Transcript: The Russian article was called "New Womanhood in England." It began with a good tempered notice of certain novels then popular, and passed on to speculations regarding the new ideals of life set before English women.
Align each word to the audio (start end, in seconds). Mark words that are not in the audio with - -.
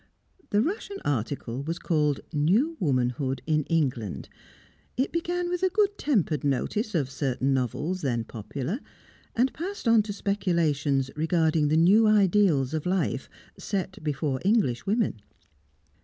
The 0.49 0.63
Russian 0.63 0.97
article 1.05 1.61
was 1.61 1.77
called 1.77 2.21
"New 2.33 2.75
Womanhood 2.79 3.43
in 3.45 3.65
England." 3.65 4.29
It 4.97 5.11
began 5.11 5.47
with 5.47 5.61
a 5.61 5.69
good 5.69 5.95
tempered 5.99 6.43
notice 6.43 6.95
of 6.95 7.07
certain 7.07 7.53
novels 7.53 8.01
then 8.01 8.23
popular, 8.23 8.79
and 9.35 9.53
passed 9.53 9.87
on 9.87 10.01
to 10.01 10.11
speculations 10.11 11.11
regarding 11.15 11.67
the 11.67 11.77
new 11.77 12.07
ideals 12.07 12.73
of 12.73 12.87
life 12.87 13.29
set 13.59 14.03
before 14.03 14.41
English 14.43 14.87
women. 14.87 15.21